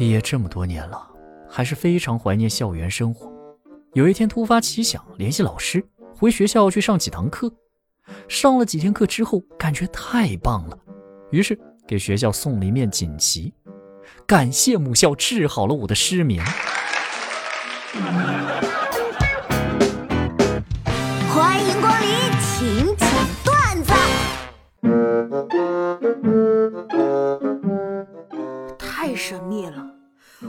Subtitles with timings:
[0.00, 1.06] 毕业这么多年了，
[1.46, 3.30] 还是非常怀念校园生活。
[3.92, 5.84] 有一天突发奇想，联系老师
[6.16, 7.52] 回学校去上几堂课。
[8.26, 10.78] 上了几天课之后，感觉太棒了，
[11.30, 13.52] 于是给学校送了一面锦旗，
[14.26, 16.42] 感谢母校治好了我的失眠。
[21.28, 22.08] 欢迎光临，
[22.40, 23.06] 请讲
[23.44, 23.92] 段子。
[28.78, 29.89] 太神秘了，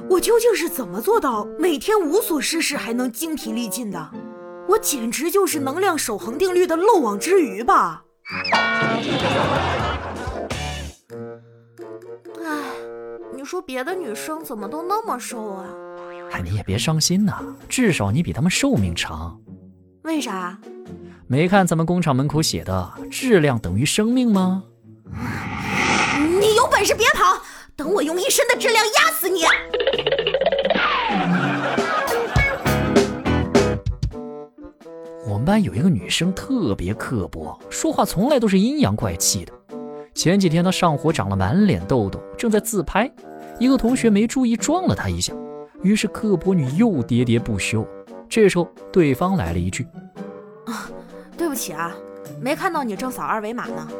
[0.09, 4.11] 我究竟是怎么做到每天无所事事还能精疲力尽的？
[4.67, 8.03] 我简直就是能量守恒定律的漏网之鱼吧！
[12.45, 12.63] 唉，
[13.35, 15.65] 你说别的女生怎么都那么瘦啊？
[16.31, 19.37] 哎，你也别伤心呐，至少你比他们寿命长。
[20.03, 20.57] 为啥？
[21.27, 24.63] 没看咱们工厂门口写的“质量等于生命”吗？
[26.39, 27.41] 你有本事别跑，
[27.75, 29.41] 等我用一身的质量压死你！
[35.41, 39.51] 们班有一个女生特别刻薄，说话从来都是阴阳怪气的。
[40.13, 43.11] 前几天她上火，长了满脸痘痘，正在自拍，
[43.57, 45.33] 一个同学没注意撞了她一下，
[45.81, 47.83] 于是刻薄女又喋喋不休。
[48.29, 49.83] 这时候对方来了一句
[50.67, 50.87] ：“啊，
[51.35, 51.91] 对不起啊，
[52.39, 53.87] 没看到你正扫二维码呢。”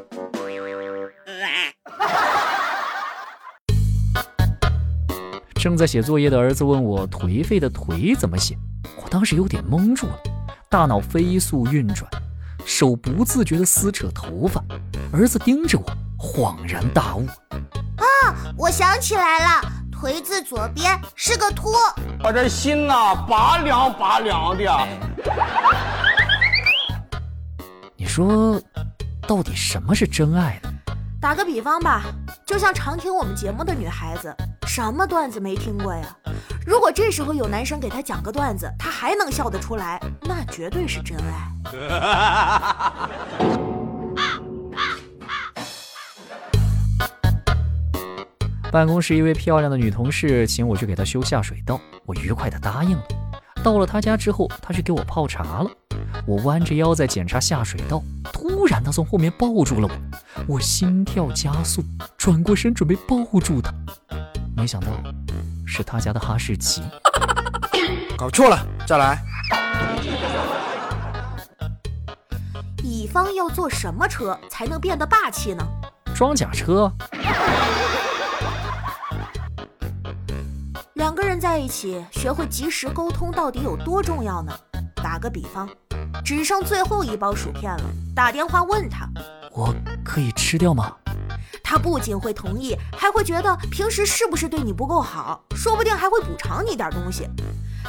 [5.60, 8.56] 正在写作业的儿子问我“颓废”的“颓”怎么写，
[9.04, 10.20] 我当时有点懵住了。
[10.72, 12.10] 大脑飞速运转，
[12.66, 14.64] 手不自觉地撕扯头发。
[15.12, 15.86] 儿子盯着我，
[16.18, 17.28] 恍然大悟
[18.00, 19.62] ：“啊，我想起来了，
[19.92, 21.74] 颓字左边是个凸。
[22.24, 24.88] 我这心呐，拔凉拔凉的。
[27.98, 28.58] 你说，
[29.28, 30.72] 到底什么是真爱呢？
[31.20, 32.04] 打个比方吧，
[32.46, 34.34] 就像常听我们节目的女孩子，
[34.66, 36.18] 什么段子没听过呀？
[36.66, 41.52] 如果这时候有男生给她讲个段子，她还能笑得出来，那绝对是真爱。
[48.72, 53.04] 办公室一位漂亮的女同事请我去给她修下水道，我愉快地答应了。
[53.64, 55.70] 到了她家之后，她去给我泡茶了。
[56.26, 61.84] 我弯着腰在检查下水道，突然她从后面抱住了我，我心跳加速，
[62.18, 63.74] 转过身准备抱住她，
[64.56, 64.88] 没想到。
[65.74, 66.84] 是他家的哈士奇，
[68.18, 69.18] 搞错了，再来。
[72.84, 75.66] 乙方要坐什么车才能变得霸气呢？
[76.14, 76.92] 装甲车。
[80.96, 84.52] 两个人在一起，学会及时沟通到底有多重要呢？
[84.96, 85.70] 打个比方，
[86.22, 87.84] 只剩最后一包薯片了，
[88.14, 89.08] 打电话问他，
[89.54, 89.74] 我
[90.04, 90.98] 可以吃掉吗？
[91.72, 97.26] 他不仅会同意，还会觉得平时是不是对你不够好，说不定还会补偿你点东西。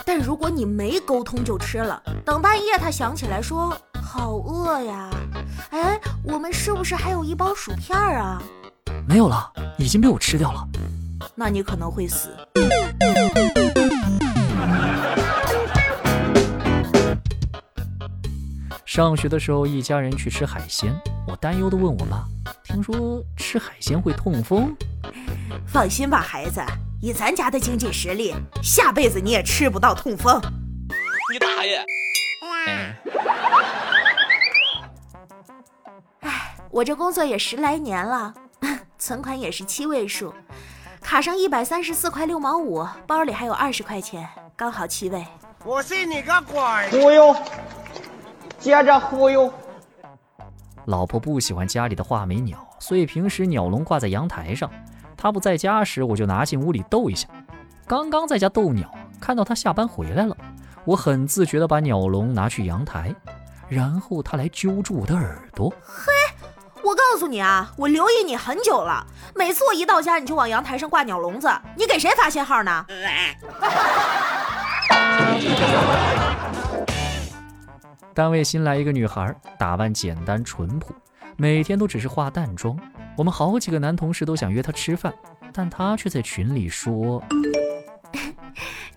[0.07, 5.11] 但如果你没沟通就吃了，等半夜他想起来说好饿呀，
[5.71, 8.41] 哎，我们是不是还有一包薯片啊？
[9.05, 10.65] 没有了，已经被我吃掉了。
[11.35, 12.29] 那你可能会死。
[18.87, 20.95] 上学的时候，一家人去吃海鲜，
[21.27, 22.25] 我担忧地问我妈。
[22.73, 24.75] 听说吃海鲜会痛风，
[25.67, 26.63] 放心吧，孩子，
[27.03, 30.41] 以咱家的经济实力，下辈子你也吃不到痛风。
[31.31, 31.85] 你大爷！
[32.41, 32.97] 哎，
[36.71, 38.33] 我这工作也十来年了，
[38.99, 40.33] 存款也是七位数，
[41.03, 45.23] 卡上一百三十四块六毛五，包里还有二十块钱，刚好七位。
[45.63, 46.59] 我信你个鬼！
[46.91, 47.37] 忽悠，
[48.59, 49.53] 接着忽悠。
[50.87, 54.71] 老婆不喜欢家里的画眉鸟，所以平时鸟笼挂在阳台上。
[55.17, 57.29] 她不在家时，我就拿进屋里逗一下。
[57.87, 60.37] 刚刚在家逗鸟，看到她下班回来了，
[60.85, 63.15] 我很自觉地把鸟笼拿去阳台，
[63.69, 65.73] 然后她来揪住我的耳朵。
[65.81, 66.13] 嘿，
[66.83, 69.07] 我告诉你啊，我留意你很久了，
[69.37, 72.85] 每次我一到家你就往阳台上挂鸟笼子，你给谁发信号呢？
[78.15, 80.93] 单位新来一个女孩，打扮简单淳朴，
[81.37, 82.79] 每天都只是化淡妆。
[83.17, 85.13] 我们好几个男同事都想约她吃饭，
[85.51, 87.23] 但她却在群里说：“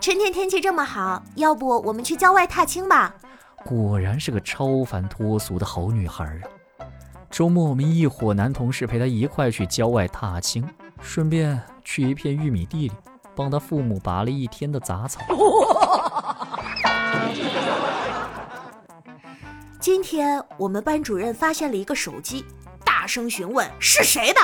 [0.01, 3.15] 春天天气这么好，要不我们去郊外踏青吧？”
[3.63, 6.85] 果然是个超凡脱俗的好女孩啊！
[7.29, 10.67] 周末我们一伙男同事陪她一块去郊外踏青，
[10.99, 12.95] 顺便去一片玉米地里
[13.33, 15.21] 帮她父母拔了一天的杂草。
[19.85, 22.43] 今天我们班主任发现了一个手机，
[22.83, 24.39] 大声询问是谁的，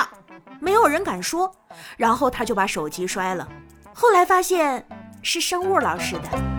[0.60, 1.52] 没有人敢说，
[1.96, 3.48] 然后他就把手机摔了。
[3.92, 4.86] 后来发现
[5.20, 6.51] 是生物老师的。